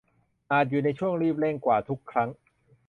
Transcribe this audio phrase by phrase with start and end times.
[0.51, 2.29] อาจอยู่ในช่วงรีบเร่งกว่าทุกครั้ง